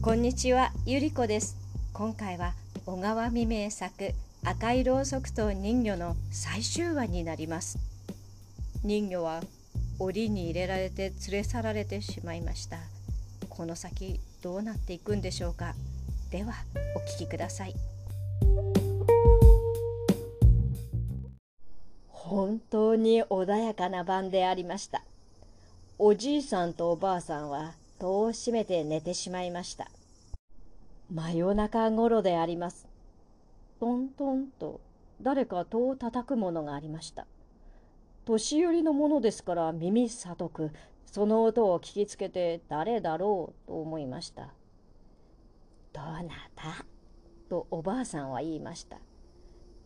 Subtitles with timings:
[0.00, 1.56] こんにちは、ゆりこです。
[1.92, 2.54] 今回は
[2.86, 4.12] 小川未明作
[4.44, 7.78] 赤いろうそくと人魚の最終話になります。
[8.84, 9.42] 人魚は
[9.98, 12.78] 檻に入れられて連れ去られてしまいました。
[13.48, 15.74] この先どうなっていくんでしょうか。
[16.30, 16.54] では
[16.94, 17.74] お聞きください。
[22.06, 25.02] 本当に穏やかな晩でありました。
[25.98, 29.90] おじいさんとおばあさんは戸を閉めて寝てしまいました。
[31.12, 32.86] 真夜中ごろであります。
[33.80, 34.80] トントンと
[35.20, 37.26] 誰か戸を叩くものがありました。
[38.24, 40.70] 年寄りのものですから耳聡く、
[41.06, 44.52] その音を聞きつけて誰だろうと思いました。
[45.92, 46.22] どな
[46.54, 46.84] た？
[47.48, 48.98] とおばあさんは言いました。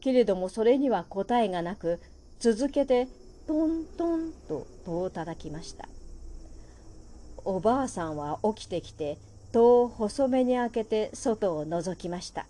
[0.00, 2.00] けれどもそれには答えがなく、
[2.40, 3.06] 続けて
[3.46, 5.88] トントンと戸を叩きました。
[7.44, 9.18] おばあさんは起きてきて
[9.52, 12.46] 戸を細めに開けて外を覗きました。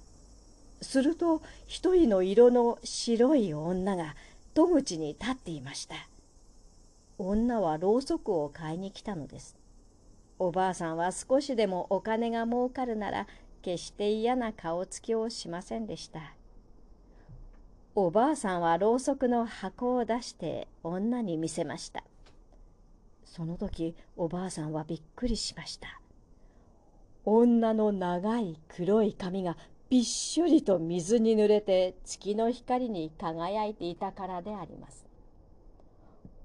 [0.81, 4.15] すると一人の色の白い女が
[4.55, 5.97] 戸口に立っていました。
[7.19, 9.57] 女はろうそくを買いに来たのです。
[10.39, 13.27] おばあさんは少しでもお金が儲かるなら
[13.63, 16.35] 決して嫌な顔つきをしませんでした。
[17.97, 22.05] おばあさんはろうそくの箱を出して女に見せました。
[23.25, 26.01] その時おばあさんはびっくりしました。
[27.25, 29.57] 女の長い黒い髪が
[29.89, 35.07] びっしょりと水に濡れて月の光に輝いていたからであります。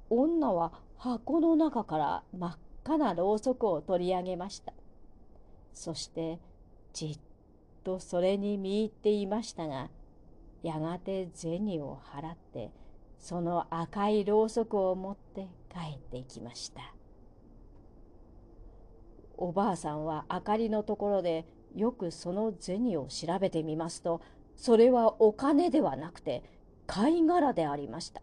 [0.09, 4.73] 女は箱の中から真っ赤なろうそくを取り上げました。
[5.73, 6.39] そして
[6.93, 7.19] じっ
[7.83, 9.89] とそれに見入っていましたが
[10.63, 12.71] やがて銭を払って
[13.17, 16.81] その赤いろうそくを持って帰っていきました。
[19.37, 21.45] おばあさんは明かりのところで
[21.75, 24.21] よくその銭を調べてみますと
[24.57, 26.43] それはお金ではなくて
[26.87, 28.21] 貝殻でありました。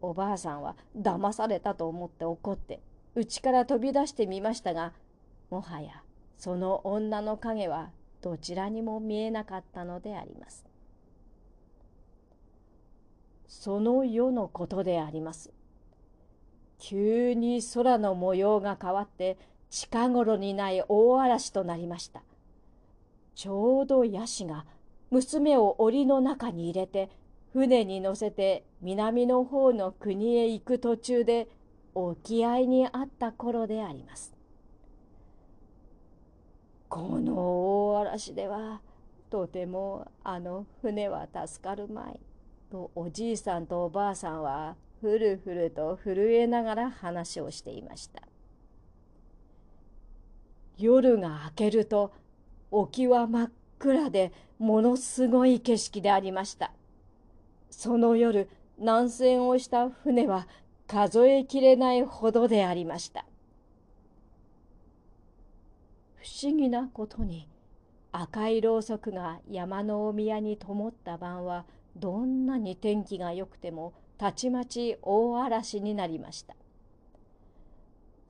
[0.00, 2.80] おばあさんは騙されたと思って怒って
[3.14, 4.92] 家から飛び出してみましたが
[5.50, 6.02] もはや
[6.38, 10.64] その女の影はどちらにも見えなかったのであります。
[13.46, 15.52] その夜のことであります。
[16.78, 19.38] 急に空の模様が変わって
[19.70, 22.22] 近頃にない大嵐となりました。
[23.34, 24.64] ちょうどヤシが
[25.10, 27.10] 娘を檻の中に入れて
[27.52, 31.48] 船に乗せて南の方の国へ行く途中で
[31.94, 34.34] 沖合にあった頃であります。
[36.88, 38.80] この大嵐では
[39.28, 42.20] とてもあの船は助かるまい
[42.70, 48.22] とおじいさんとおばあさんはふるふると震えながら話をしていました。
[50.78, 52.12] 夜が明けると
[52.70, 56.72] 沖は真っ暗でものすごい景色でありました。
[57.70, 58.48] その夜
[58.78, 60.46] 南船をした船は
[60.86, 63.24] 数えきれないほどでありました。
[66.16, 67.48] 不思議なことに
[68.12, 71.64] 赤いろうそくが山のお宮に灯った晩は
[71.96, 76.54] どんなに天気が良くてもたちまち大嵐になりました。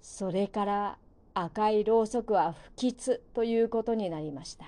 [0.01, 0.99] それから
[1.35, 4.65] 赤いろうそくは不吉ということになりました。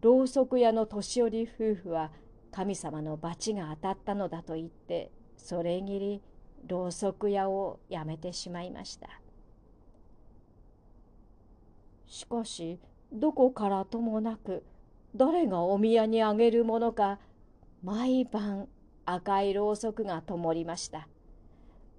[0.00, 2.10] ろうそく屋の年寄り夫婦は
[2.52, 6.22] 神様の罰が当たったのだと言ってそれぎり
[6.66, 9.08] ろうそく屋をやめてしまいました。
[12.06, 12.78] しかし
[13.12, 14.64] どこからともなく
[15.14, 17.18] 誰がお宮にあげるものか
[17.82, 18.68] 毎晩
[19.06, 21.08] 赤いろうそくが灯りました。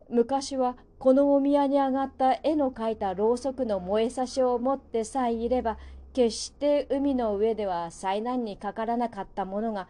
[0.09, 5.77] 昔はこのお宮に上がった絵の描いたろうそくの燃えさしを持ってさえいれば
[6.13, 9.87] 決して海の上では災難にかからなかったものが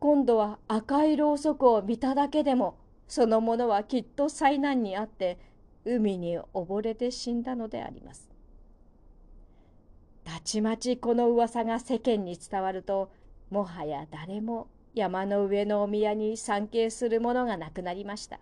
[0.00, 5.38] 今度は赤いろうそくを見ただけでもそのものはきっと災難にあって
[5.84, 8.30] 海に溺れて死んだのであります。
[10.24, 13.10] たちまちこの噂が世間に伝わると
[13.50, 18.40] もはや誰も山の上のお宮に参詣するものがなくなりました。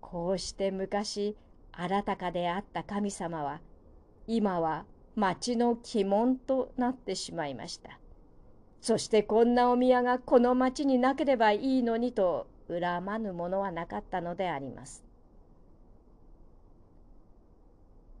[0.00, 1.36] こうして昔
[1.72, 3.60] あらたかであった神様は
[4.26, 4.84] 今は
[5.16, 7.98] 町の鬼門となってしまいました。
[8.80, 15.04] そしてこんなお宮がこの町になければいいのにと恨まぬものはなかったのであります。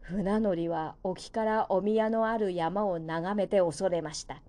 [0.00, 4.42] 船乗りは沖からお宮のある山を眺めて恐れました。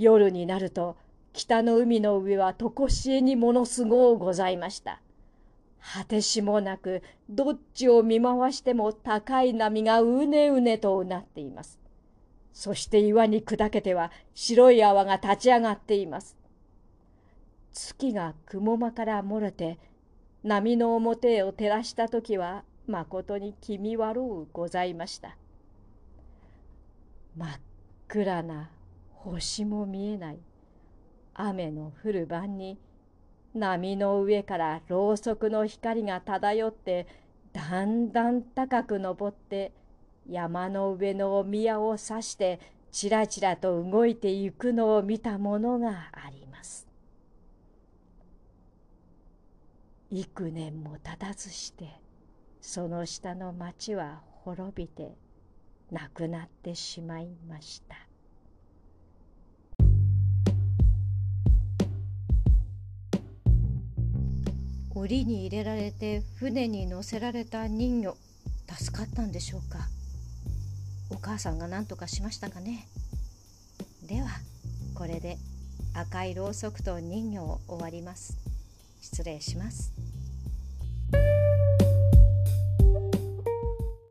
[0.00, 0.96] 夜になると
[1.32, 5.00] 北の海の上は常しえにものすごうございました
[5.80, 11.78] 果てしもなくどっちを見回しても高い波がうねうねとうなっています。
[12.52, 16.36] そして岩に砕けては白い泡が立ち上がっています。
[17.72, 19.78] 月が雲間から漏れて
[20.42, 25.36] 波の表へを照らした時はまことに気味悪うございました。
[27.36, 27.60] 真っ
[28.08, 28.70] 暗な
[29.24, 30.38] 星も見えない
[31.34, 32.78] 雨の降る晩に
[33.54, 37.06] 波の上からろうそくの光が漂って
[37.52, 39.72] だんだん高く登って
[40.28, 42.60] 山の上のお宮を指して
[42.90, 46.86] ちらちらと動いてゆくのを見たものがあります。
[50.10, 52.00] 幾年も経たずして
[52.60, 55.16] その下の町は滅びて
[55.90, 58.07] なくなってしまいました。
[65.06, 68.16] 檻に入れられて船に乗せられた人魚
[68.68, 69.88] 助かったんでしょうか？
[71.10, 72.86] お母さんが何とかしましたかね？
[74.06, 74.28] では
[74.94, 75.38] これで
[75.94, 78.36] 赤いろうそくと人魚を終わります。
[79.00, 79.92] 失礼します。